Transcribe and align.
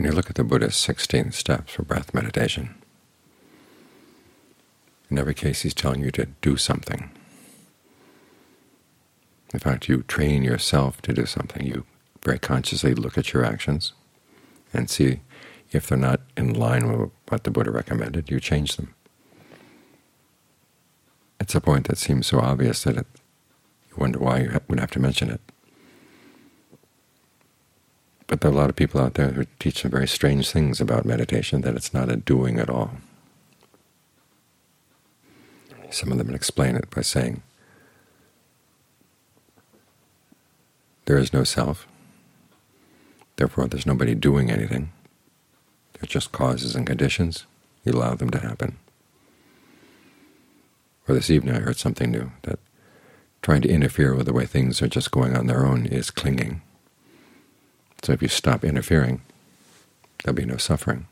When 0.00 0.08
you 0.08 0.16
look 0.16 0.30
at 0.30 0.36
the 0.36 0.44
Buddha's 0.44 0.76
16 0.76 1.32
steps 1.32 1.74
for 1.74 1.82
breath 1.82 2.14
meditation, 2.14 2.74
in 5.10 5.18
every 5.18 5.34
case 5.34 5.60
he's 5.60 5.74
telling 5.74 6.00
you 6.00 6.10
to 6.12 6.24
do 6.40 6.56
something. 6.56 7.10
In 9.52 9.60
fact, 9.60 9.90
you 9.90 10.02
train 10.04 10.42
yourself 10.42 11.02
to 11.02 11.12
do 11.12 11.26
something. 11.26 11.66
You 11.66 11.84
very 12.24 12.38
consciously 12.38 12.94
look 12.94 13.18
at 13.18 13.34
your 13.34 13.44
actions 13.44 13.92
and 14.72 14.88
see 14.88 15.20
if 15.70 15.88
they're 15.88 15.98
not 15.98 16.22
in 16.34 16.54
line 16.54 16.90
with 16.90 17.10
what 17.28 17.44
the 17.44 17.50
Buddha 17.50 17.70
recommended, 17.70 18.30
you 18.30 18.40
change 18.40 18.76
them. 18.76 18.94
It's 21.38 21.54
a 21.54 21.60
point 21.60 21.88
that 21.88 21.98
seems 21.98 22.26
so 22.26 22.40
obvious 22.40 22.84
that 22.84 22.96
it, 22.96 23.06
you 23.90 23.96
wonder 23.98 24.18
why 24.18 24.38
you 24.38 24.60
would 24.66 24.80
have 24.80 24.92
to 24.92 24.98
mention 24.98 25.28
it. 25.28 25.42
But 28.30 28.42
there 28.42 28.50
are 28.52 28.54
a 28.54 28.56
lot 28.56 28.70
of 28.70 28.76
people 28.76 29.00
out 29.00 29.14
there 29.14 29.32
who 29.32 29.44
teach 29.58 29.82
some 29.82 29.90
very 29.90 30.06
strange 30.06 30.52
things 30.52 30.80
about 30.80 31.04
meditation, 31.04 31.62
that 31.62 31.74
it's 31.74 31.92
not 31.92 32.08
a 32.08 32.14
doing 32.14 32.60
at 32.60 32.70
all. 32.70 32.92
Some 35.90 36.12
of 36.12 36.18
them 36.18 36.32
explain 36.32 36.76
it 36.76 36.88
by 36.90 37.02
saying, 37.02 37.42
there 41.06 41.18
is 41.18 41.32
no 41.32 41.42
self, 41.42 41.88
therefore 43.34 43.66
there's 43.66 43.84
nobody 43.84 44.14
doing 44.14 44.48
anything. 44.48 44.92
They're 45.94 46.06
just 46.06 46.30
causes 46.30 46.76
and 46.76 46.86
conditions. 46.86 47.46
You 47.84 47.94
allow 47.94 48.14
them 48.14 48.30
to 48.30 48.38
happen. 48.38 48.78
Or 51.08 51.16
this 51.16 51.30
evening 51.30 51.56
I 51.56 51.58
heard 51.58 51.78
something 51.78 52.12
new, 52.12 52.30
that 52.42 52.60
trying 53.42 53.62
to 53.62 53.68
interfere 53.68 54.14
with 54.14 54.26
the 54.26 54.32
way 54.32 54.46
things 54.46 54.80
are 54.80 54.86
just 54.86 55.10
going 55.10 55.36
on 55.36 55.48
their 55.48 55.66
own 55.66 55.86
is 55.86 56.12
clinging. 56.12 56.62
So 58.02 58.12
if 58.12 58.22
you 58.22 58.28
stop 58.28 58.64
interfering, 58.64 59.22
there'll 60.22 60.36
be 60.36 60.44
no 60.44 60.56
suffering. 60.56 61.06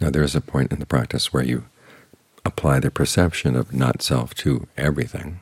Now 0.00 0.10
there 0.10 0.22
is 0.22 0.36
a 0.36 0.40
point 0.40 0.72
in 0.72 0.78
the 0.78 0.86
practice 0.86 1.32
where 1.32 1.42
you 1.42 1.64
apply 2.44 2.80
the 2.80 2.90
perception 2.90 3.56
of 3.56 3.74
not-self 3.74 4.32
to 4.34 4.68
everything. 4.76 5.40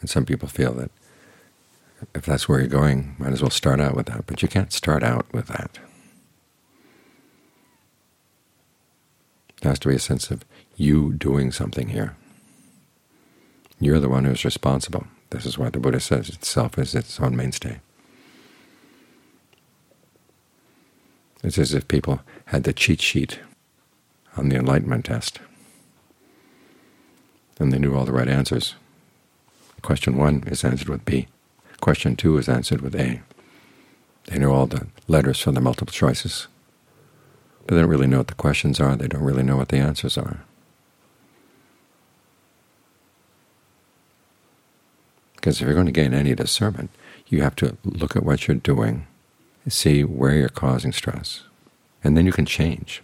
And 0.00 0.08
some 0.08 0.24
people 0.24 0.48
feel 0.48 0.72
that 0.74 0.90
if 2.14 2.24
that's 2.24 2.48
where 2.48 2.60
you're 2.60 2.68
going, 2.68 3.16
might 3.18 3.32
as 3.32 3.42
well 3.42 3.50
start 3.50 3.80
out 3.80 3.94
with 3.96 4.06
that. 4.06 4.26
But 4.26 4.40
you 4.40 4.48
can't 4.48 4.72
start 4.72 5.02
out 5.02 5.26
with 5.32 5.48
that. 5.48 5.78
There 9.60 9.70
has 9.70 9.78
to 9.80 9.88
be 9.88 9.94
a 9.96 10.00
sense 10.00 10.30
of 10.30 10.44
you 10.76 11.12
doing 11.14 11.50
something 11.52 11.88
here. 11.88 12.16
You're 13.80 14.00
the 14.00 14.08
one 14.08 14.24
who's 14.24 14.44
responsible. 14.44 15.06
This 15.30 15.46
is 15.46 15.58
why 15.58 15.70
the 15.70 15.80
Buddha 15.80 16.00
says 16.00 16.28
itself 16.28 16.78
is 16.78 16.94
its 16.94 17.20
own 17.20 17.36
mainstay. 17.36 17.80
It's 21.42 21.58
as 21.58 21.74
if 21.74 21.86
people 21.86 22.20
had 22.46 22.64
the 22.64 22.72
cheat 22.72 23.00
sheet 23.00 23.38
on 24.36 24.48
the 24.48 24.56
enlightenment 24.56 25.04
test, 25.04 25.40
and 27.58 27.72
they 27.72 27.78
knew 27.78 27.94
all 27.94 28.04
the 28.04 28.12
right 28.12 28.28
answers. 28.28 28.74
Question 29.82 30.16
1 30.16 30.44
is 30.46 30.64
answered 30.64 30.88
with 30.88 31.04
B. 31.04 31.28
Question 31.80 32.16
2 32.16 32.38
is 32.38 32.48
answered 32.48 32.80
with 32.80 32.94
A. 32.96 33.22
They 34.26 34.38
know 34.38 34.52
all 34.52 34.66
the 34.66 34.88
letters 35.06 35.40
for 35.40 35.52
the 35.52 35.60
multiple 35.60 35.92
choices, 35.92 36.48
they 37.68 37.76
don't 37.76 37.88
really 37.88 38.06
know 38.06 38.18
what 38.18 38.28
the 38.28 38.34
questions 38.34 38.80
are. 38.80 38.96
They 38.96 39.08
don't 39.08 39.22
really 39.22 39.42
know 39.42 39.56
what 39.56 39.68
the 39.68 39.76
answers 39.76 40.16
are. 40.18 40.40
Because 45.36 45.60
if 45.60 45.66
you're 45.66 45.74
going 45.74 45.86
to 45.86 45.92
gain 45.92 46.14
any 46.14 46.34
discernment, 46.34 46.90
you 47.28 47.42
have 47.42 47.54
to 47.56 47.76
look 47.84 48.16
at 48.16 48.24
what 48.24 48.48
you're 48.48 48.56
doing, 48.56 49.06
see 49.68 50.02
where 50.02 50.34
you're 50.34 50.48
causing 50.48 50.92
stress, 50.92 51.42
and 52.02 52.16
then 52.16 52.26
you 52.26 52.32
can 52.32 52.46
change. 52.46 53.02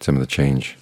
Some 0.00 0.16
of 0.16 0.20
the 0.20 0.26
change 0.26 0.76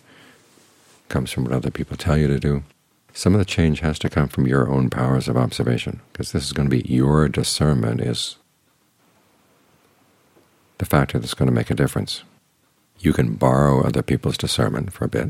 comes 1.08 1.30
from 1.30 1.44
what 1.44 1.52
other 1.52 1.70
people 1.70 1.96
tell 1.96 2.16
you 2.16 2.26
to 2.26 2.40
do. 2.40 2.64
Some 3.12 3.34
of 3.34 3.38
the 3.38 3.44
change 3.44 3.80
has 3.80 3.98
to 4.00 4.08
come 4.08 4.28
from 4.28 4.46
your 4.46 4.68
own 4.68 4.90
powers 4.90 5.28
of 5.28 5.36
observation, 5.36 6.00
because 6.12 6.32
this 6.32 6.44
is 6.44 6.52
going 6.52 6.68
to 6.68 6.76
be 6.76 6.90
your 6.90 7.28
discernment 7.28 8.00
is 8.00 8.36
the 10.84 10.90
factor 10.90 11.18
that's 11.18 11.34
going 11.34 11.48
to 11.48 11.54
make 11.54 11.70
a 11.70 11.74
difference. 11.74 12.24
You 12.98 13.14
can 13.14 13.34
borrow 13.34 13.82
other 13.82 14.02
people's 14.02 14.36
discernment 14.36 14.92
for 14.92 15.06
a 15.06 15.08
bit, 15.08 15.28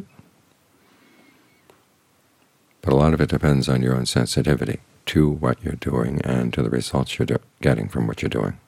but 2.83 2.93
a 2.93 2.97
lot 2.97 3.15
of 3.15 3.21
it 3.21 3.31
depends 3.31 3.69
on 3.69 3.81
your 3.81 3.95
own 3.95 4.07
sensitivity 4.07 4.81
to 5.07 5.29
what 5.29 5.63
you're 5.63 5.75
doing 5.75 6.21
and 6.23 6.53
to 6.53 6.63
the 6.63 6.71
results 6.71 7.19
you're 7.19 7.39
getting 7.61 7.89
from 7.89 8.07
what 8.07 8.21
you're 8.21 8.29
doing. 8.29 8.59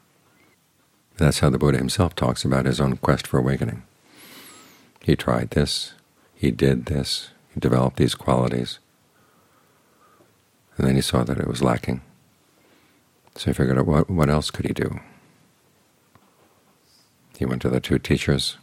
That's 1.17 1.41
how 1.41 1.51
the 1.51 1.59
Buddha 1.59 1.79
himself 1.79 2.15
talks 2.15 2.45
about 2.45 2.67
his 2.67 2.81
own 2.81 2.97
quest 2.99 3.27
for 3.27 3.39
awakening. 3.39 3.83
He 5.01 5.17
tried 5.17 5.51
this, 5.51 5.95
he 6.35 6.51
did 6.51 6.87
this, 6.87 7.31
he 7.53 7.59
developed 7.59 7.97
these 7.97 8.15
qualities, 8.15 8.79
and 10.77 10.87
then 10.87 10.95
he 10.95 11.01
saw 11.01 11.25
that 11.25 11.39
it 11.39 11.49
was 11.49 11.63
lacking. 11.63 12.03
So 13.35 13.51
he 13.51 13.55
figured 13.55 13.79
out 13.79 13.87
what, 13.87 14.09
what 14.09 14.31
else 14.31 14.51
could 14.51 14.67
he 14.67 14.73
do. 14.73 15.01
He 17.39 17.45
went 17.45 17.63
to 17.63 17.69
the 17.69 17.81
two 17.81 17.99
teachers. 17.99 18.57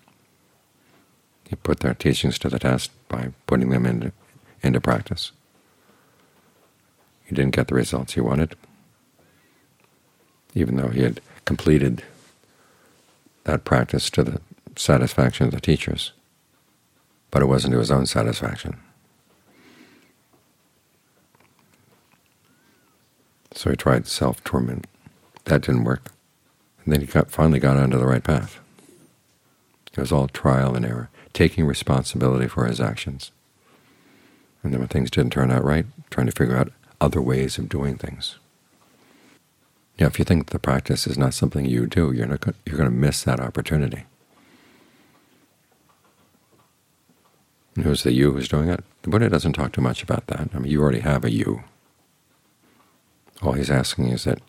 He 1.48 1.56
put 1.56 1.82
their 1.82 1.94
teachings 1.94 2.40
to 2.40 2.50
the 2.50 2.60
test 2.60 2.92
by 3.08 3.32
putting 3.46 3.70
them 3.70 3.86
into, 3.86 4.12
into 4.62 4.82
practice. 4.82 5.32
He 7.26 7.36
didn't 7.36 7.56
get 7.56 7.68
the 7.68 7.76
results 7.76 8.14
he 8.14 8.22
wanted, 8.22 8.56
even 10.56 10.78
though 10.78 10.90
he 10.90 11.04
had 11.04 11.22
completed 11.46 12.04
that 13.44 13.64
practice 13.64 14.10
to 14.12 14.24
the 14.24 14.42
satisfaction 14.76 15.46
of 15.48 15.54
the 15.54 15.62
teachers. 15.62 16.12
But 17.30 17.42
it 17.42 17.48
wasn't 17.48 17.74
to 17.74 17.80
his 17.80 17.92
own 17.92 18.06
satisfaction. 18.06 18.78
So 23.52 23.70
he 23.70 23.76
tried 23.76 24.08
self-torment. 24.08 24.88
That 25.46 25.62
didn't 25.62 25.84
work. 25.84 26.12
And 26.84 26.94
then 26.94 27.02
he 27.02 27.08
got, 27.08 27.30
finally 27.30 27.60
got 27.60 27.78
onto 27.78 27.98
the 27.98 28.08
right 28.08 28.24
path. 28.24 28.60
It 29.94 30.00
was 30.00 30.12
all 30.12 30.28
trial 30.28 30.76
and 30.76 30.86
error, 30.86 31.10
taking 31.34 31.66
responsibility 31.66 32.48
for 32.48 32.66
his 32.66 32.82
actions. 32.82 33.32
And 34.64 34.74
then 34.74 34.80
when 34.80 34.88
things 34.88 35.12
didn't 35.12 35.34
turn 35.34 35.52
out 35.52 35.64
right, 35.64 35.86
trying 36.10 36.28
to 36.28 36.32
figure 36.32 36.58
out 36.58 36.72
other 37.00 37.22
ways 37.22 37.58
of 37.58 37.70
doing 37.70 37.98
things. 37.98 38.38
Now, 40.00 40.08
if 40.08 40.18
you 40.18 40.26
think 40.26 40.50
the 40.50 40.60
practice 40.60 41.06
is 41.06 41.18
not 41.18 41.34
something 41.34 41.66
you 41.66 41.86
do, 41.86 42.12
you're 42.12 42.26
not 42.26 42.44
you're 42.66 42.78
going 42.78 42.90
to 42.90 42.96
miss 42.96 43.24
that 43.24 43.40
opportunity. 43.40 44.06
And 47.76 47.86
who's 47.86 48.04
the 48.04 48.12
you 48.12 48.32
who's 48.32 48.48
doing 48.48 48.70
it? 48.70 48.84
The 49.04 49.10
Buddha 49.10 49.30
doesn't 49.30 49.54
talk 49.54 49.74
too 49.74 49.82
much 49.82 50.02
about 50.02 50.28
that. 50.28 50.50
I 50.54 50.60
mean, 50.60 50.72
you 50.72 50.82
already 50.82 51.00
have 51.00 51.26
a 51.26 51.32
you. 51.32 51.64
All 53.42 53.54
he's 53.54 53.72
asking 53.72 54.10
is 54.10 54.24
that 54.24 54.40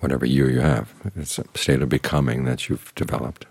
whatever 0.00 0.26
you 0.26 0.46
you 0.46 0.60
have, 0.60 0.92
it's 1.16 1.38
a 1.38 1.44
state 1.54 1.82
of 1.82 1.88
becoming 1.88 2.44
that 2.44 2.68
you've 2.68 2.94
developed. 2.94 3.46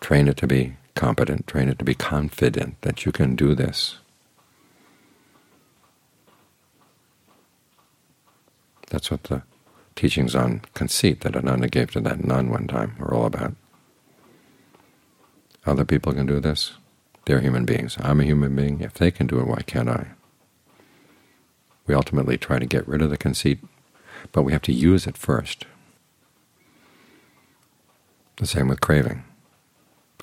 Train 0.00 0.28
it 0.28 0.36
to 0.38 0.46
be 0.46 0.76
competent, 0.94 1.46
train 1.46 1.68
it 1.68 1.78
to 1.78 1.84
be 1.84 1.94
confident 1.94 2.80
that 2.82 3.04
you 3.04 3.12
can 3.12 3.36
do 3.36 3.54
this. 3.54 3.98
That's 8.90 9.10
what 9.10 9.24
the 9.24 9.42
teachings 9.94 10.34
on 10.34 10.62
conceit 10.74 11.20
that 11.20 11.36
Ananda 11.36 11.68
gave 11.68 11.90
to 11.92 12.00
that 12.00 12.24
nun 12.24 12.50
one 12.50 12.66
time 12.66 12.96
are 13.00 13.12
all 13.12 13.26
about. 13.26 13.54
Other 15.66 15.84
people 15.84 16.12
can 16.12 16.26
do 16.26 16.40
this. 16.40 16.72
They're 17.26 17.40
human 17.40 17.66
beings. 17.66 17.96
I'm 18.00 18.20
a 18.20 18.24
human 18.24 18.56
being. 18.56 18.80
If 18.80 18.94
they 18.94 19.10
can 19.10 19.26
do 19.26 19.38
it, 19.38 19.46
why 19.46 19.60
can't 19.62 19.88
I? 19.88 20.08
We 21.86 21.94
ultimately 21.94 22.38
try 22.38 22.58
to 22.58 22.66
get 22.66 22.88
rid 22.88 23.02
of 23.02 23.10
the 23.10 23.16
conceit, 23.16 23.58
but 24.32 24.42
we 24.42 24.52
have 24.52 24.62
to 24.62 24.72
use 24.72 25.06
it 25.06 25.16
first. 25.16 25.66
The 28.36 28.46
same 28.46 28.68
with 28.68 28.80
craving. 28.80 29.24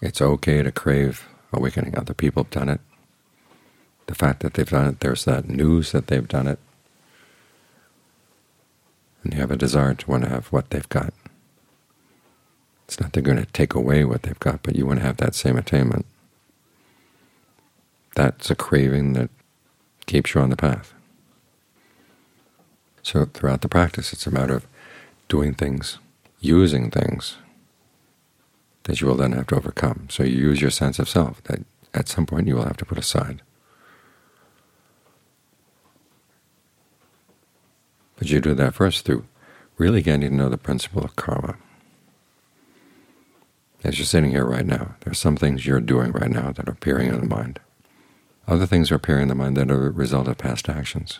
It's 0.01 0.21
okay 0.21 0.61
to 0.61 0.71
crave 0.71 1.27
awakening. 1.53 1.97
Other 1.97 2.13
people 2.13 2.43
have 2.43 2.51
done 2.51 2.69
it. 2.69 2.81
The 4.07 4.15
fact 4.15 4.41
that 4.41 4.53
they've 4.53 4.69
done 4.69 4.87
it, 4.87 4.99
there's 4.99 5.25
that 5.25 5.49
news 5.49 5.91
that 5.91 6.07
they've 6.07 6.27
done 6.27 6.47
it 6.47 6.59
and 9.25 9.33
you 9.33 9.39
have 9.39 9.51
a 9.51 9.57
desire 9.57 9.95
to 9.95 10.09
want 10.09 10.23
to 10.23 10.29
have 10.29 10.47
what 10.47 10.69
they've 10.69 10.87
got. 10.87 11.13
It's 12.85 12.99
not 12.99 13.11
they're 13.11 13.23
going 13.23 13.37
to 13.43 13.45
take 13.45 13.73
away 13.73 14.05
what 14.05 14.21
they've 14.21 14.39
got, 14.39 14.61
but 14.61 14.75
you 14.75 14.85
want 14.85 14.99
to 14.99 15.05
have 15.05 15.17
that 15.17 15.33
same 15.33 15.57
attainment. 15.57 16.05
That's 18.15 18.51
a 18.51 18.55
craving 18.55 19.13
that 19.13 19.31
keeps 20.05 20.35
you 20.35 20.41
on 20.41 20.51
the 20.51 20.55
path. 20.55 20.93
So 23.01 23.25
throughout 23.25 23.61
the 23.61 23.67
practice, 23.67 24.13
it's 24.13 24.27
a 24.27 24.31
matter 24.31 24.55
of 24.55 24.67
doing 25.27 25.55
things, 25.55 25.97
using 26.39 26.91
things 26.91 27.37
that 28.85 29.01
you 29.01 29.07
will 29.07 29.15
then 29.15 29.33
have 29.33 29.47
to 29.47 29.55
overcome. 29.55 30.07
So 30.09 30.23
you 30.23 30.37
use 30.37 30.61
your 30.61 30.71
sense 30.71 30.97
of 30.97 31.09
self 31.09 31.43
that 31.43 31.59
at 31.93 32.07
some 32.07 32.25
point 32.25 32.47
you 32.47 32.55
will 32.55 32.65
have 32.65 32.77
to 32.77 32.85
put 32.85 32.97
aside. 32.97 33.41
But 38.15 38.29
you 38.29 38.39
do 38.39 38.53
that 38.53 38.73
first 38.73 39.05
through 39.05 39.25
really 39.77 40.01
getting 40.01 40.21
to 40.21 40.35
know 40.35 40.49
the 40.49 40.57
principle 40.57 41.03
of 41.03 41.15
karma. 41.15 41.57
As 43.83 43.99
you're 43.99 44.05
sitting 44.05 44.31
here 44.31 44.45
right 44.45 44.65
now, 44.65 44.95
there 45.01 45.11
are 45.11 45.15
some 45.15 45.35
things 45.35 45.65
you're 45.65 45.81
doing 45.81 46.11
right 46.11 46.31
now 46.31 46.51
that 46.51 46.67
are 46.67 46.71
appearing 46.71 47.09
in 47.09 47.19
the 47.19 47.27
mind. 47.27 47.59
Other 48.47 48.65
things 48.65 48.91
are 48.91 48.95
appearing 48.95 49.23
in 49.23 49.27
the 49.27 49.35
mind 49.35 49.57
that 49.57 49.69
are 49.69 49.87
a 49.87 49.91
result 49.91 50.27
of 50.27 50.37
past 50.37 50.69
actions. 50.69 51.19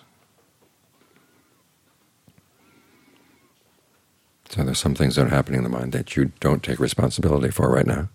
So 4.55 4.63
there's 4.63 4.79
some 4.79 4.95
things 4.95 5.17
that 5.17 5.25
are 5.25 5.29
happening 5.29 5.57
in 5.57 5.63
the 5.65 5.77
mind 5.77 5.91
that 5.91 6.15
you 6.15 6.31
don't 6.39 6.63
take 6.63 6.79
responsibility 6.79 7.51
for 7.51 7.69
right 7.69 7.85
now, 7.85 8.07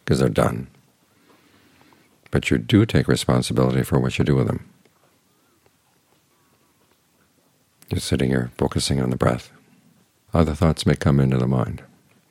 because 0.00 0.18
they're 0.18 0.28
done. 0.28 0.66
But 2.32 2.50
you 2.50 2.58
do 2.58 2.84
take 2.84 3.06
responsibility 3.06 3.84
for 3.84 4.00
what 4.00 4.18
you 4.18 4.24
do 4.24 4.34
with 4.34 4.48
them. 4.48 4.68
You're 7.88 8.00
sitting 8.00 8.30
here 8.30 8.50
focusing 8.58 9.00
on 9.00 9.10
the 9.10 9.16
breath. 9.16 9.52
Other 10.34 10.52
thoughts 10.52 10.84
may 10.84 10.96
come 10.96 11.20
into 11.20 11.38
the 11.38 11.46
mind. 11.46 11.84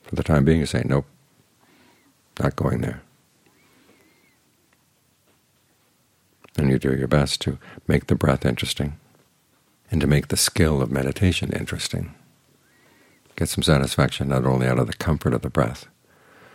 For 0.03 0.15
the 0.15 0.23
time 0.23 0.44
being, 0.44 0.59
you 0.59 0.65
say, 0.65 0.83
nope, 0.85 1.06
not 2.38 2.57
going 2.57 2.81
there. 2.81 3.01
And 6.57 6.69
you 6.69 6.77
do 6.77 6.94
your 6.94 7.07
best 7.07 7.39
to 7.44 7.59
make 7.88 8.07
the 8.07 8.15
breath 8.15 8.45
interesting 8.45 9.00
and 9.89 10.01
to 10.01 10.07
make 10.07 10.27
the 10.27 10.35
skill 10.35 10.81
of 10.81 10.91
meditation 10.91 11.53
interesting. 11.53 12.13
Get 13.35 13.49
some 13.49 13.63
satisfaction 13.63 14.29
not 14.29 14.45
only 14.45 14.67
out 14.67 14.79
of 14.79 14.87
the 14.87 14.93
comfort 14.93 15.33
of 15.33 15.41
the 15.41 15.49
breath, 15.49 15.87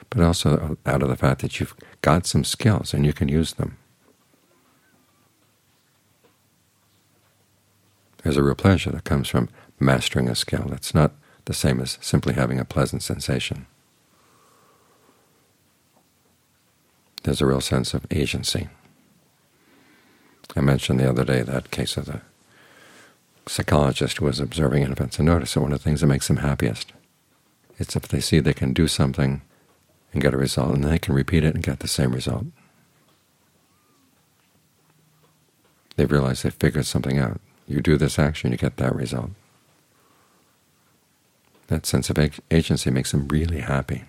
but 0.08 0.22
also 0.22 0.76
out 0.86 1.02
of 1.02 1.08
the 1.08 1.16
fact 1.16 1.42
that 1.42 1.60
you've 1.60 1.74
got 2.02 2.26
some 2.26 2.44
skills 2.44 2.94
and 2.94 3.04
you 3.04 3.12
can 3.12 3.28
use 3.28 3.54
them. 3.54 3.76
There's 8.22 8.36
a 8.36 8.42
real 8.42 8.54
pleasure 8.54 8.90
that 8.90 9.04
comes 9.04 9.28
from 9.28 9.48
mastering 9.78 10.28
a 10.28 10.34
skill. 10.34 10.72
It's 10.72 10.94
not 10.94 11.12
the 11.46 11.54
same 11.54 11.80
as 11.80 11.98
simply 12.00 12.34
having 12.34 12.58
a 12.58 12.64
pleasant 12.64 13.02
sensation. 13.02 13.66
There's 17.22 17.40
a 17.40 17.46
real 17.46 17.60
sense 17.60 17.94
of 17.94 18.06
agency. 18.10 18.68
I 20.56 20.60
mentioned 20.60 20.98
the 20.98 21.08
other 21.08 21.24
day 21.24 21.42
that 21.42 21.70
case 21.70 21.96
of 21.96 22.06
the 22.06 22.22
psychologist 23.46 24.18
who 24.18 24.24
was 24.24 24.40
observing 24.40 24.82
infants 24.82 25.18
and 25.18 25.26
noticed 25.26 25.54
that 25.54 25.60
one 25.60 25.72
of 25.72 25.78
the 25.78 25.84
things 25.84 26.00
that 26.00 26.06
makes 26.06 26.28
them 26.28 26.38
happiest 26.38 26.92
is 27.78 27.96
if 27.96 28.08
they 28.08 28.20
see 28.20 28.40
they 28.40 28.52
can 28.52 28.72
do 28.72 28.86
something 28.86 29.42
and 30.12 30.22
get 30.22 30.34
a 30.34 30.38
result, 30.38 30.74
and 30.74 30.84
they 30.84 30.98
can 30.98 31.14
repeat 31.14 31.44
it 31.44 31.54
and 31.54 31.62
get 31.62 31.80
the 31.80 31.88
same 31.88 32.12
result. 32.12 32.46
They 35.96 36.04
realize 36.04 36.42
they've 36.42 36.52
figured 36.52 36.86
something 36.86 37.18
out. 37.18 37.40
You 37.68 37.80
do 37.80 37.96
this 37.96 38.18
action, 38.18 38.50
you 38.50 38.58
get 38.58 38.76
that 38.78 38.94
result. 38.94 39.30
That 41.68 41.86
sense 41.86 42.10
of 42.10 42.18
agency 42.50 42.90
makes 42.90 43.12
them 43.12 43.28
really 43.28 43.60
happy. 43.60 44.02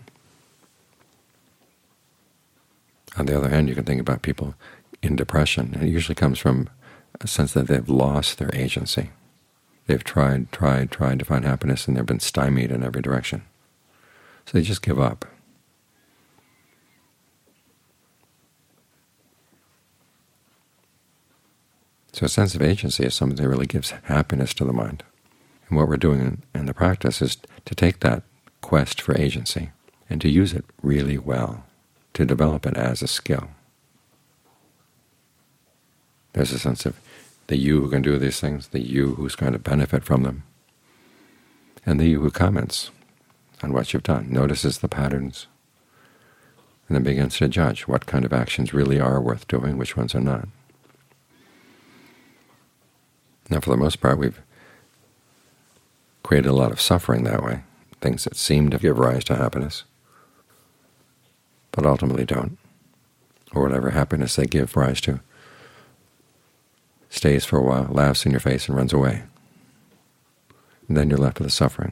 On 3.18 3.28
the 3.28 3.38
other 3.38 3.50
hand, 3.50 3.70
you 3.70 3.76
can 3.76 3.84
think 3.84 4.02
about 4.02 4.24
people 4.24 4.56
in 5.04 5.16
depression, 5.16 5.78
it 5.82 5.88
usually 5.88 6.16
comes 6.16 6.40
from 6.40 6.70
a 7.20 7.28
sense 7.28 7.54
that 7.54 7.68
they've 7.68 7.90
lost 7.90 8.38
their 8.38 8.54
agency. 8.54 9.10
They've 9.88 10.04
tried, 10.04 10.52
tried, 10.52 10.92
tried 10.92 11.20
to 11.20 11.26
find 11.26 11.44
happiness, 11.44 11.88
and 11.88 11.98
they've 11.98 12.06
been 12.06 12.20
stymied 12.20 12.72
in 12.72 12.84
every 12.84 13.02
direction. 13.02 13.44
So 14.46 14.58
they 14.58 14.64
just 14.64 14.82
give 14.82 15.00
up. 15.00 15.26
So 22.14 22.26
a 22.26 22.30
sense 22.30 22.56
of 22.56 22.62
agency 22.62 23.04
is 23.04 23.16
something 23.16 23.42
that 23.42 23.50
really 23.50 23.66
gives 23.66 23.92
happiness 24.04 24.54
to 24.56 24.66
the 24.66 24.74
mind. 24.74 25.04
And 25.70 25.78
what 25.78 25.88
we're 25.88 25.98
doing 25.98 26.44
in 26.54 26.66
the 26.66 26.74
practice 26.74 27.22
is 27.22 27.38
to 27.66 27.74
take 27.74 28.02
that 28.02 28.24
quest 28.62 29.02
for 29.02 29.18
agency 29.18 29.72
and 30.10 30.22
to 30.22 30.30
use 30.30 30.54
it 30.54 30.66
really 30.82 31.18
well, 31.18 31.64
to 32.14 32.26
develop 32.26 32.66
it 32.66 32.76
as 32.76 33.02
a 33.02 33.08
skill. 33.08 33.50
There's 36.34 36.52
a 36.52 36.60
sense 36.60 36.86
of 36.86 37.00
the 37.52 37.58
you 37.58 37.82
who 37.82 37.90
can 37.90 38.02
do 38.02 38.18
these 38.18 38.40
things, 38.40 38.70
the 38.70 38.80
you 38.80 39.16
who's 39.16 39.36
going 39.36 39.52
to 39.52 39.60
benefit 39.60 40.06
from 40.06 40.24
them, 40.24 40.44
and 41.86 42.00
the 42.00 42.08
you 42.08 42.22
who 42.22 42.32
comments 42.32 42.92
on 43.62 43.74
what 43.74 43.92
you've 43.92 44.04
done, 44.04 44.32
notices 44.32 44.78
the 44.78 44.88
patterns, 44.88 45.48
and 46.88 46.96
then 46.96 47.04
begins 47.04 47.38
to 47.38 47.50
judge 47.50 47.90
what 47.90 48.06
kind 48.06 48.24
of 48.24 48.32
actions 48.32 48.74
really 48.74 49.02
are 49.02 49.20
worth 49.20 49.50
doing, 49.50 49.78
which 49.78 49.98
ones 49.98 50.16
are 50.16 50.22
not. 50.22 50.48
Now, 53.50 53.60
for 53.60 53.72
the 53.72 53.76
most 53.76 54.00
part, 54.00 54.18
we've 54.18 54.42
created 56.24 56.48
a 56.48 56.54
lot 56.54 56.72
of 56.72 56.80
suffering 56.80 57.26
that 57.26 57.44
way, 57.44 57.64
things 58.00 58.24
that 58.24 58.38
seem 58.38 58.70
to 58.70 58.78
give 58.78 58.98
rise 58.98 59.26
to 59.26 59.36
happiness, 59.36 59.84
but 61.74 61.86
ultimately 61.86 62.24
don't, 62.24 62.58
or 63.54 63.64
whatever 63.64 63.90
happiness 63.90 64.38
they 64.38 64.46
give 64.46 64.78
rise 64.78 65.02
to 65.02 65.20
stays 67.12 67.46
for 67.46 67.60
a 67.60 67.64
while, 67.64 67.88
laughs 67.92 68.26
in 68.26 68.32
your 68.32 68.40
face, 68.40 68.68
and 68.68 68.76
runs 68.76 68.94
away. 68.94 69.24
And 70.88 70.98
then 70.98 71.10
you're 71.10 71.20
left 71.20 71.40
with 71.40 71.48
the 71.48 71.52
suffering. 71.52 71.92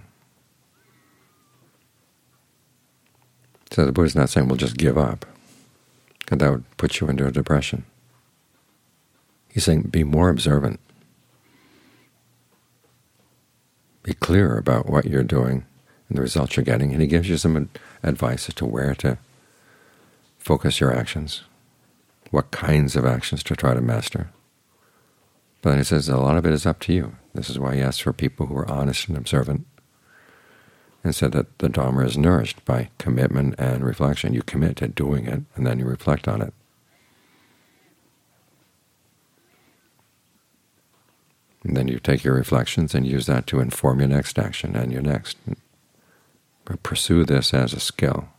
So 3.71 3.86
the 3.86 3.92
Buddha's 3.92 4.16
not 4.16 4.30
saying, 4.30 4.48
well, 4.48 4.56
just 4.56 4.77
give 4.77 4.98
up, 4.98 5.25
because 6.19 6.39
that 6.39 6.50
would 6.50 6.77
put 6.77 7.00
you 7.00 7.07
into 7.07 7.27
a 7.27 7.31
depression. 7.31 7.86
He's 9.50 9.66
saying, 9.66 9.83
be 9.83 10.04
more 10.04 10.30
observant. 10.30 10.80
Be 14.04 14.13
clear 14.13 14.57
about 14.57 14.89
what 14.89 15.06
you're 15.06 15.24
doing 15.24 15.65
and 16.07 16.18
the 16.18 16.22
results 16.22 16.56
you're 16.56 16.63
getting, 16.63 16.94
and 16.94 17.01
he 17.01 17.07
gives 17.07 17.30
you 17.30 17.38
some 17.38 17.69
advice 18.01 18.48
as 18.48 18.56
to 18.56 18.65
where 18.65 18.95
to 18.95 19.18
focus 20.38 20.80
your 20.80 20.95
actions, 20.95 21.44
what 22.31 22.51
kinds 22.51 22.95
of 22.95 23.06
actions 23.06 23.44
to 23.44 23.56
try 23.56 23.74
to 23.74 23.81
master. 23.81 24.30
But 25.61 25.71
then 25.71 25.79
he 25.79 25.83
says 25.83 26.07
a 26.07 26.17
lot 26.17 26.38
of 26.38 26.45
it 26.45 26.53
is 26.53 26.65
up 26.65 26.79
to 26.81 26.94
you. 26.94 27.15
This 27.33 27.50
is 27.50 27.59
why 27.59 27.75
he 27.75 27.81
asks 27.81 28.00
for 28.00 28.13
people 28.13 28.45
who 28.45 28.56
are 28.57 28.69
honest 28.69 29.07
and 29.07 29.17
observant, 29.17 29.65
and 31.03 31.13
said 31.13 31.31
that 31.33 31.59
the 31.59 31.69
Dharma 31.69 32.06
is 32.06 32.17
nourished 32.17 32.63
by 32.65 32.89
commitment 32.97 33.56
and 33.57 33.83
reflection. 33.83 34.33
You 34.33 34.41
commit 34.41 34.77
to 34.77 34.88
doing 34.88 35.27
it, 35.27 35.44
and 35.56 35.67
then 35.67 35.79
you 35.79 35.85
reflect 35.85 36.27
on 36.27 36.41
it. 36.41 36.53
And 41.63 41.75
then 41.75 41.89
you 41.89 42.00
take 42.00 42.24
your 42.24 42.36
reflections 42.36 42.95
and 42.95 43.05
use 43.05 43.25
that 43.25 43.45
to 43.48 43.60
inform 43.60 44.00
your 44.00 44.07
next 44.07 44.39
action 44.39 44.77
and 44.77 44.93
your 44.93 45.01
next. 45.01 45.38
Pursue 46.84 47.25
this 47.25 47.53
as 47.53 47.74
a 47.74 47.79
skill, 47.79 48.29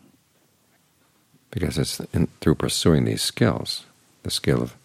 because 1.51 1.77
it's 1.77 2.01
in, 2.15 2.29
through 2.41 2.55
pursuing 2.55 3.05
these 3.05 3.23
skills, 3.23 3.85
the 4.23 4.31
skill 4.31 4.63
of 4.63 4.77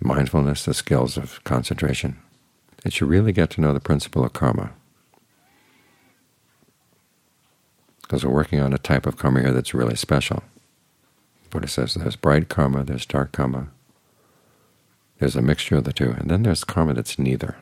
mindfulness, 0.00 0.64
the 0.64 0.74
skills 0.74 1.16
of 1.16 1.42
concentration, 1.44 2.18
that 2.82 3.00
you 3.00 3.06
really 3.06 3.32
get 3.32 3.50
to 3.50 3.60
know 3.60 3.72
the 3.72 3.80
principle 3.80 4.24
of 4.24 4.32
karma. 4.32 4.72
Because 8.02 8.24
we're 8.24 8.32
working 8.32 8.60
on 8.60 8.72
a 8.72 8.78
type 8.78 9.06
of 9.06 9.16
karma 9.16 9.40
here 9.40 9.52
that's 9.52 9.74
really 9.74 9.96
special. 9.96 10.42
Buddha 11.50 11.68
says 11.68 11.94
there's 11.94 12.16
bright 12.16 12.48
karma, 12.48 12.84
there's 12.84 13.06
dark 13.06 13.32
karma, 13.32 13.68
there's 15.18 15.36
a 15.36 15.42
mixture 15.42 15.76
of 15.76 15.84
the 15.84 15.92
two, 15.92 16.12
and 16.12 16.30
then 16.30 16.42
there's 16.42 16.64
karma 16.64 16.94
that's 16.94 17.18
neither. 17.18 17.56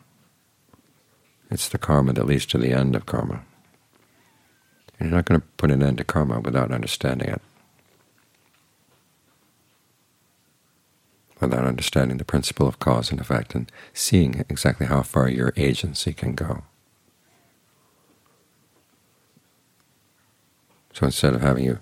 It's 1.50 1.68
the 1.68 1.78
karma 1.78 2.12
that 2.12 2.26
leads 2.26 2.46
to 2.46 2.58
the 2.58 2.72
end 2.72 2.94
of 2.96 3.06
karma. 3.06 3.44
And 4.98 5.08
you're 5.10 5.16
not 5.16 5.26
going 5.26 5.40
to 5.40 5.46
put 5.56 5.70
an 5.70 5.82
end 5.82 5.98
to 5.98 6.04
karma 6.04 6.40
without 6.40 6.72
understanding 6.72 7.28
it. 7.28 7.42
Without 11.40 11.66
understanding 11.66 12.16
the 12.16 12.24
principle 12.24 12.66
of 12.66 12.78
cause 12.78 13.10
and 13.10 13.20
effect 13.20 13.54
and 13.54 13.70
seeing 13.92 14.44
exactly 14.48 14.86
how 14.86 15.02
far 15.02 15.28
your 15.28 15.52
agency 15.56 16.12
can 16.12 16.34
go. 16.34 16.62
So 20.92 21.04
instead 21.04 21.34
of 21.34 21.42
having 21.42 21.64
you 21.64 21.78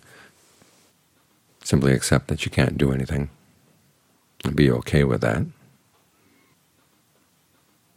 simply 1.63 1.93
accept 1.93 2.29
that 2.29 2.45
you 2.45 2.51
can't 2.51 2.77
do 2.77 2.93
anything 2.93 3.31
and 4.45 4.57
be 4.57 4.71
okay 4.71 5.05
with 5.05 5.21
that, 5.21 5.47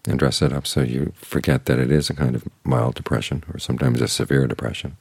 and 0.07 0.17
dress 0.17 0.41
it 0.41 0.53
up 0.53 0.65
so 0.65 0.81
you 0.81 1.11
forget 1.17 1.65
that 1.65 1.79
it 1.79 1.91
is 1.91 2.09
a 2.09 2.13
kind 2.13 2.33
of 2.33 2.47
mild 2.63 2.95
depression 2.95 3.43
or 3.51 3.59
sometimes 3.59 3.99
a 3.99 4.07
severe 4.07 4.47
depression. 4.47 4.95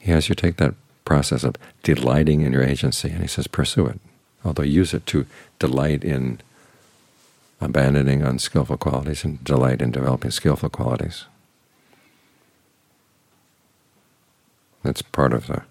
He 0.00 0.10
has 0.10 0.30
you 0.30 0.34
take 0.34 0.56
that 0.56 0.74
process 1.04 1.44
of 1.44 1.56
delighting 1.82 2.40
in 2.40 2.52
your 2.52 2.62
agency, 2.62 3.10
and 3.10 3.20
he 3.20 3.26
says 3.26 3.46
pursue 3.46 3.86
it 3.86 4.00
although 4.44 4.62
use 4.62 4.94
it 4.94 5.06
to 5.06 5.26
delight 5.58 6.04
in 6.04 6.40
abandoning 7.60 8.22
unskillful 8.22 8.78
qualities 8.78 9.24
and 9.24 9.42
delight 9.44 9.82
in 9.82 9.90
developing 9.90 10.30
skillful 10.30 10.70
qualities. 10.70 11.26
That's 14.82 15.02
part 15.02 15.32
of 15.32 15.46
the 15.46 15.62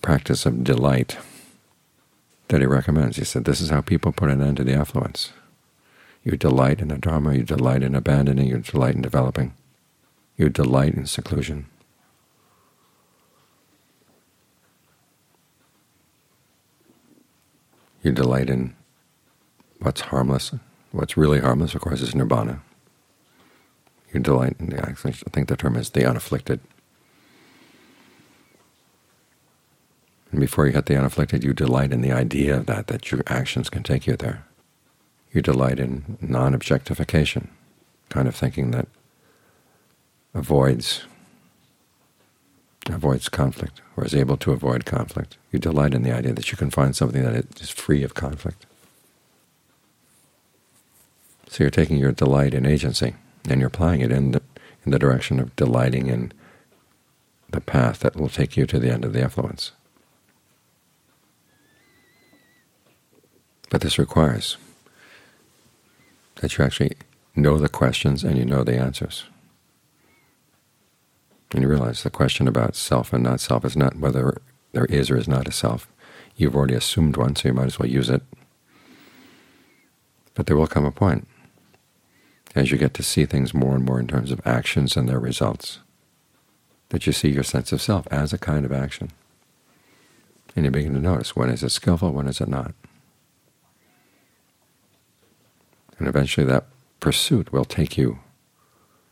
practice 0.00 0.46
of 0.46 0.64
delight 0.64 1.18
that 2.48 2.60
he 2.60 2.66
recommends. 2.66 3.16
He 3.16 3.24
said 3.24 3.44
this 3.44 3.60
is 3.60 3.70
how 3.70 3.82
people 3.82 4.12
put 4.12 4.30
an 4.30 4.42
end 4.42 4.56
to 4.56 4.64
the 4.64 4.72
effluents. 4.72 5.30
You 6.24 6.36
delight 6.36 6.80
in 6.80 6.88
the 6.88 6.98
dharma, 6.98 7.34
you 7.34 7.42
delight 7.42 7.82
in 7.82 7.94
abandoning, 7.94 8.46
you 8.46 8.58
delight 8.58 8.94
in 8.94 9.02
developing, 9.02 9.54
you 10.36 10.48
delight 10.48 10.94
in 10.94 11.06
seclusion. 11.06 11.66
You 18.02 18.12
delight 18.12 18.50
in 18.50 18.74
what's 19.80 20.00
harmless. 20.02 20.52
What's 20.90 21.16
really 21.16 21.40
harmless, 21.40 21.74
of 21.74 21.80
course, 21.80 22.00
is 22.00 22.14
nirvana. 22.14 22.60
You 24.12 24.20
delight 24.20 24.56
in, 24.58 24.78
I 24.78 24.92
think 24.92 25.48
the 25.48 25.56
term 25.56 25.76
is 25.76 25.90
the 25.90 26.08
unafflicted. 26.08 26.60
And 30.30 30.40
before 30.40 30.66
you 30.66 30.72
hit 30.72 30.86
the 30.86 30.98
unafflicted, 30.98 31.44
you 31.44 31.54
delight 31.54 31.92
in 31.92 32.00
the 32.00 32.12
idea 32.12 32.56
of 32.56 32.66
that, 32.66 32.88
that 32.88 33.10
your 33.10 33.22
actions 33.26 33.70
can 33.70 33.82
take 33.82 34.06
you 34.06 34.16
there. 34.16 34.44
You 35.32 35.40
delight 35.40 35.78
in 35.78 36.18
non-objectification, 36.20 37.48
kind 38.10 38.28
of 38.28 38.34
thinking 38.34 38.70
that 38.72 38.88
avoids 40.34 41.04
avoids 42.92 43.28
conflict, 43.28 43.80
or 43.96 44.04
is 44.04 44.14
able 44.14 44.36
to 44.38 44.52
avoid 44.52 44.84
conflict. 44.84 45.36
You 45.50 45.58
delight 45.58 45.94
in 45.94 46.02
the 46.02 46.12
idea 46.12 46.32
that 46.32 46.50
you 46.50 46.58
can 46.58 46.70
find 46.70 46.94
something 46.94 47.22
that 47.22 47.60
is 47.60 47.70
free 47.70 48.02
of 48.02 48.14
conflict. 48.14 48.66
So 51.48 51.64
you're 51.64 51.70
taking 51.70 51.98
your 51.98 52.12
delight 52.12 52.54
in 52.54 52.64
agency, 52.64 53.14
and 53.48 53.60
you're 53.60 53.68
applying 53.68 54.00
it 54.00 54.10
in 54.10 54.32
the, 54.32 54.42
in 54.84 54.92
the 54.92 54.98
direction 54.98 55.38
of 55.38 55.54
delighting 55.56 56.06
in 56.06 56.32
the 57.50 57.60
path 57.60 58.00
that 58.00 58.16
will 58.16 58.28
take 58.28 58.56
you 58.56 58.66
to 58.66 58.78
the 58.78 58.90
end 58.90 59.04
of 59.04 59.12
the 59.12 59.20
effluents. 59.20 59.72
But 63.70 63.80
this 63.80 63.98
requires 63.98 64.56
that 66.36 66.56
you 66.56 66.64
actually 66.64 66.96
know 67.34 67.58
the 67.58 67.68
questions 67.68 68.24
and 68.24 68.36
you 68.36 68.44
know 68.44 68.64
the 68.64 68.76
answers. 68.76 69.24
And 71.52 71.62
you 71.62 71.68
realize 71.68 72.02
the 72.02 72.10
question 72.10 72.48
about 72.48 72.76
self 72.76 73.12
and 73.12 73.22
not 73.22 73.40
self 73.40 73.64
is 73.64 73.76
not 73.76 73.96
whether 73.96 74.40
there 74.72 74.86
is 74.86 75.10
or 75.10 75.18
is 75.18 75.28
not 75.28 75.48
a 75.48 75.52
self. 75.52 75.86
You've 76.36 76.56
already 76.56 76.74
assumed 76.74 77.16
one, 77.16 77.36
so 77.36 77.48
you 77.48 77.54
might 77.54 77.66
as 77.66 77.78
well 77.78 77.88
use 77.88 78.08
it. 78.08 78.22
But 80.34 80.46
there 80.46 80.56
will 80.56 80.66
come 80.66 80.86
a 80.86 80.90
point, 80.90 81.28
as 82.54 82.70
you 82.70 82.78
get 82.78 82.94
to 82.94 83.02
see 83.02 83.26
things 83.26 83.52
more 83.52 83.74
and 83.74 83.84
more 83.84 84.00
in 84.00 84.06
terms 84.06 84.30
of 84.30 84.40
actions 84.46 84.96
and 84.96 85.06
their 85.08 85.20
results, 85.20 85.80
that 86.88 87.06
you 87.06 87.12
see 87.12 87.28
your 87.28 87.42
sense 87.42 87.70
of 87.70 87.82
self 87.82 88.08
as 88.10 88.32
a 88.32 88.38
kind 88.38 88.64
of 88.64 88.72
action. 88.72 89.10
And 90.56 90.64
you 90.64 90.70
begin 90.70 90.94
to 90.94 91.00
notice 91.00 91.36
when 91.36 91.50
is 91.50 91.62
it 91.62 91.70
skillful, 91.70 92.12
when 92.12 92.28
is 92.28 92.40
it 92.40 92.48
not. 92.48 92.74
And 95.98 96.08
eventually 96.08 96.46
that 96.46 96.66
pursuit 97.00 97.52
will 97.52 97.64
take 97.64 97.98
you 97.98 98.18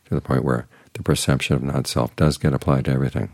to 0.05 0.15
the 0.15 0.21
point 0.21 0.43
where 0.43 0.67
the 0.93 1.03
perception 1.03 1.55
of 1.55 1.63
not-self 1.63 2.15
does 2.15 2.37
get 2.37 2.53
applied 2.53 2.85
to 2.85 2.91
everything. 2.91 3.29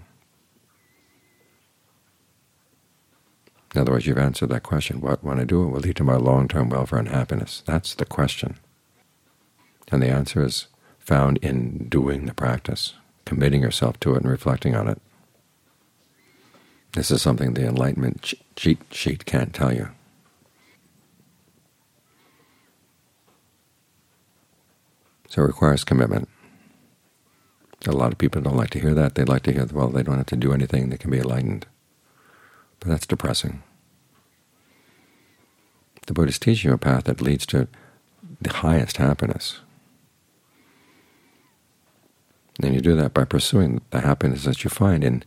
In 3.75 3.81
other 3.81 3.91
words, 3.91 4.07
you've 4.07 4.17
answered 4.17 4.49
that 4.49 4.63
question. 4.63 5.01
What, 5.01 5.23
when 5.23 5.39
I 5.39 5.43
do 5.43 5.63
it, 5.63 5.67
will 5.67 5.81
lead 5.81 5.97
to 5.97 6.03
my 6.03 6.15
long-term 6.15 6.69
welfare 6.69 6.99
and 6.99 7.09
happiness? 7.09 7.63
That's 7.65 7.93
the 7.93 8.05
question. 8.05 8.57
And 9.91 10.01
the 10.01 10.09
answer 10.09 10.43
is 10.43 10.67
found 10.99 11.37
in 11.37 11.87
doing 11.87 12.25
the 12.25 12.33
practice, 12.33 12.93
committing 13.25 13.61
yourself 13.61 13.99
to 14.01 14.15
it 14.15 14.21
and 14.21 14.29
reflecting 14.29 14.75
on 14.75 14.87
it. 14.87 15.01
This 16.93 17.11
is 17.11 17.21
something 17.21 17.53
the 17.53 17.67
Enlightenment 17.67 18.33
cheat 18.55 18.79
sheet 18.91 19.25
can't 19.25 19.53
tell 19.53 19.73
you. 19.73 19.89
So 25.29 25.43
it 25.43 25.47
requires 25.47 25.83
commitment. 25.83 26.29
A 27.87 27.91
lot 27.91 28.11
of 28.11 28.17
people 28.17 28.41
don't 28.41 28.57
like 28.57 28.69
to 28.71 28.79
hear 28.79 28.93
that. 28.93 29.15
They 29.15 29.23
like 29.23 29.43
to 29.43 29.53
hear, 29.53 29.65
well, 29.71 29.89
they 29.89 30.03
don't 30.03 30.17
have 30.17 30.25
to 30.27 30.35
do 30.35 30.51
anything, 30.53 30.89
they 30.89 30.97
can 30.97 31.09
be 31.09 31.19
enlightened. 31.19 31.65
But 32.79 32.89
that's 32.89 33.07
depressing. 33.07 33.63
The 36.05 36.13
Buddha 36.13 36.29
is 36.29 36.39
teaching 36.39 36.69
you 36.69 36.75
a 36.75 36.77
path 36.77 37.05
that 37.05 37.21
leads 37.21 37.45
to 37.47 37.67
the 38.41 38.53
highest 38.53 38.97
happiness. 38.97 39.59
And 42.61 42.73
you 42.73 42.81
do 42.81 42.95
that 42.95 43.13
by 43.13 43.23
pursuing 43.23 43.81
the 43.91 44.01
happiness 44.01 44.43
that 44.43 44.63
you 44.63 44.69
find 44.69 45.03
in 45.03 45.23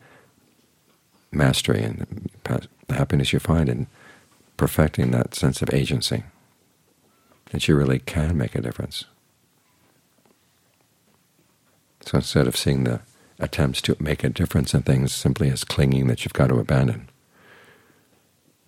mastery 1.32 1.82
and 1.82 2.28
the 2.44 2.94
happiness 2.94 3.32
you 3.32 3.38
find 3.38 3.68
in 3.68 3.86
perfecting 4.56 5.12
that 5.12 5.34
sense 5.34 5.62
of 5.62 5.72
agency, 5.72 6.24
that 7.50 7.66
you 7.68 7.76
really 7.76 8.00
can 8.00 8.36
make 8.36 8.54
a 8.54 8.60
difference. 8.60 9.04
So 12.02 12.16
instead 12.16 12.46
of 12.46 12.56
seeing 12.56 12.84
the 12.84 13.00
attempts 13.38 13.80
to 13.82 13.96
make 13.98 14.24
a 14.24 14.28
difference 14.28 14.74
in 14.74 14.82
things 14.82 15.12
simply 15.12 15.50
as 15.50 15.64
clinging 15.64 16.06
that 16.08 16.24
you've 16.24 16.32
got 16.32 16.48
to 16.48 16.58
abandon, 16.58 17.08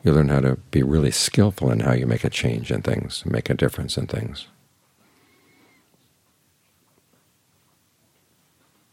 you 0.03 0.13
learn 0.13 0.29
how 0.29 0.41
to 0.41 0.57
be 0.71 0.83
really 0.83 1.11
skillful 1.11 1.71
in 1.71 1.81
how 1.81 1.93
you 1.93 2.07
make 2.07 2.25
a 2.25 2.31
change 2.31 2.71
in 2.71 2.83
things, 2.83 3.25
make 3.25 3.49
a 3.49 3.55
difference 3.55 3.97
in 3.97 4.07
things. 4.07 4.47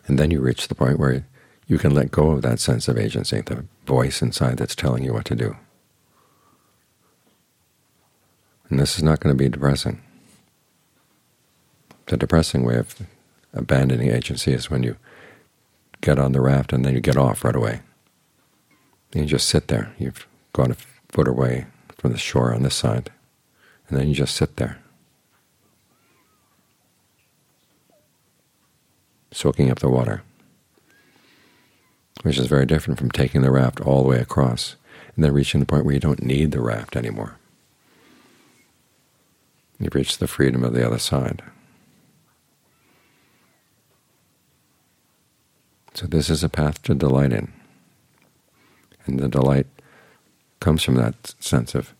And 0.08 0.18
then 0.18 0.32
you 0.32 0.42
reach 0.42 0.68
the 0.68 0.76
point 0.76 1.00
where 1.00 1.26
you 1.68 1.78
can 1.78 1.94
let 1.94 2.12
go 2.12 2.32
of 2.32 2.42
that 2.42 2.60
sense 2.60 2.88
of 2.88 2.98
agency, 2.98 3.42
the 3.42 3.66
voice 3.86 4.22
inside 4.22 4.58
that's 4.58 4.76
telling 4.76 5.04
you 5.04 5.14
what 5.14 5.26
to 5.26 5.36
do. 5.36 5.56
And 8.70 8.80
this 8.80 8.98
is 8.98 9.04
not 9.04 9.20
going 9.20 9.36
to 9.36 9.44
be 9.44 9.50
depressing. 9.50 10.02
The 12.08 12.18
depressing 12.18 12.64
way 12.64 12.78
of 12.78 12.96
abandoning 13.54 14.10
agency 14.10 14.54
is 14.54 14.70
when 14.70 14.84
you 14.84 14.96
get 16.02 16.20
on 16.20 16.32
the 16.32 16.42
raft 16.42 16.74
and 16.74 16.86
then 16.86 16.94
you 16.94 17.02
get 17.02 17.18
off 17.18 17.44
right 17.44 17.56
away. 17.56 17.82
And 19.14 19.24
you 19.24 19.28
just 19.28 19.48
sit 19.48 19.68
there. 19.68 19.94
You've 19.98 20.28
gone 20.54 20.72
a 20.72 20.78
foot 21.10 21.28
away 21.28 21.66
from 21.98 22.12
the 22.12 22.18
shore 22.18 22.54
on 22.54 22.64
this 22.64 22.76
side, 22.76 23.12
and 23.88 23.98
then 23.98 24.08
you 24.08 24.14
just 24.14 24.36
sit 24.36 24.56
there, 24.56 24.80
soaking 29.32 29.70
up 29.70 29.80
the 29.80 29.90
water, 29.90 30.22
which 32.22 32.38
is 32.38 32.48
very 32.48 32.66
different 32.66 33.00
from 33.00 33.12
taking 33.12 33.42
the 33.42 33.52
raft 33.52 33.82
all 33.82 34.04
the 34.04 34.10
way 34.10 34.20
across 34.20 34.76
and 35.16 35.24
then 35.24 35.34
reaching 35.34 35.60
the 35.60 35.66
point 35.66 35.84
where 35.84 35.94
you 35.94 36.00
don't 36.00 36.24
need 36.24 36.52
the 36.52 36.62
raft 36.62 36.96
anymore. 36.96 37.36
You've 39.80 39.96
reached 39.96 40.20
the 40.20 40.28
freedom 40.28 40.64
of 40.64 40.74
the 40.74 40.86
other 40.86 41.00
side. 41.00 41.42
So 46.00 46.08
this 46.08 46.30
is 46.30 46.46
a 46.46 46.50
path 46.50 46.82
to 46.84 46.96
delight 46.96 47.34
in. 47.34 47.52
And 49.06 49.20
the 49.20 49.28
delight 49.28 49.68
comes 50.62 50.82
from 50.82 50.96
that 50.96 51.36
sense 51.42 51.76
of 51.76 51.94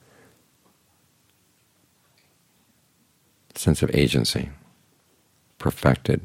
sense 3.56 3.84
of 3.84 3.94
agency, 3.94 4.52
perfected 5.58 6.22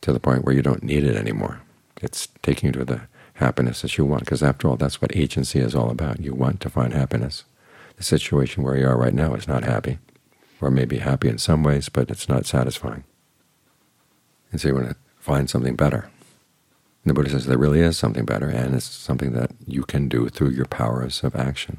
to 0.00 0.12
the 0.12 0.20
point 0.20 0.44
where 0.44 0.54
you 0.54 0.62
don't 0.62 0.84
need 0.84 1.02
it 1.02 1.16
anymore. 1.16 1.60
It's 2.00 2.28
taking 2.44 2.68
you 2.68 2.72
to 2.74 2.84
the 2.84 3.00
happiness 3.34 3.82
that 3.82 3.98
you 3.98 4.04
want, 4.04 4.26
because 4.26 4.44
after 4.44 4.68
all, 4.68 4.76
that's 4.76 5.02
what 5.02 5.16
agency 5.16 5.58
is 5.58 5.74
all 5.74 5.90
about. 5.90 6.20
You 6.20 6.34
want 6.34 6.60
to 6.60 6.70
find 6.70 6.92
happiness. 6.92 7.42
The 7.96 8.04
situation 8.04 8.62
where 8.62 8.76
you 8.76 8.86
are 8.86 8.96
right 8.96 9.12
now 9.12 9.34
is 9.34 9.48
not 9.48 9.64
happy, 9.64 9.98
or 10.60 10.70
maybe 10.70 10.98
happy 10.98 11.28
in 11.28 11.38
some 11.38 11.64
ways, 11.64 11.88
but 11.88 12.10
it's 12.10 12.28
not 12.28 12.46
satisfying 12.46 13.02
and 14.50 14.60
so 14.60 14.68
you 14.68 14.74
want 14.74 14.88
to 14.88 14.96
find 15.18 15.48
something 15.48 15.76
better. 15.76 16.08
And 17.04 17.10
the 17.10 17.14
Buddha 17.14 17.30
says 17.30 17.46
there 17.46 17.58
really 17.58 17.80
is 17.80 17.96
something 17.96 18.24
better, 18.24 18.48
and 18.48 18.74
it's 18.74 18.86
something 18.86 19.32
that 19.32 19.50
you 19.66 19.82
can 19.82 20.08
do 20.08 20.28
through 20.28 20.50
your 20.50 20.66
powers 20.66 21.22
of 21.22 21.36
action. 21.36 21.78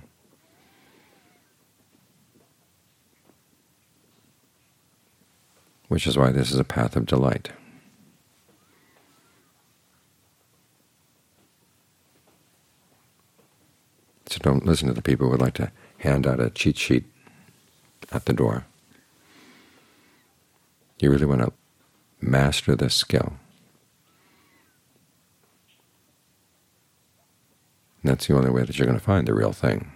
Which 5.87 6.05
is 6.05 6.17
why 6.17 6.31
this 6.31 6.51
is 6.51 6.59
a 6.59 6.63
path 6.63 6.95
of 6.95 7.05
delight. 7.05 7.51
So 14.27 14.37
don't 14.43 14.65
listen 14.65 14.87
to 14.87 14.93
the 14.93 15.01
people 15.01 15.25
who 15.25 15.31
would 15.31 15.41
like 15.41 15.55
to 15.55 15.71
hand 15.97 16.27
out 16.27 16.39
a 16.39 16.51
cheat 16.51 16.77
sheet 16.77 17.05
at 18.11 18.25
the 18.25 18.33
door. 18.33 18.65
You 20.99 21.09
really 21.09 21.25
want 21.25 21.41
to 21.41 21.51
master 22.21 22.75
this 22.75 22.95
skill. 22.95 23.33
And 28.01 28.11
that's 28.11 28.27
the 28.27 28.35
only 28.35 28.49
way 28.49 28.63
that 28.63 28.77
you're 28.77 28.87
going 28.87 28.99
to 28.99 29.03
find 29.03 29.27
the 29.27 29.33
real 29.33 29.51
thing. 29.51 29.91